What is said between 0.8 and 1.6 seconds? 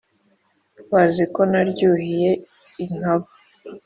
Bazi ko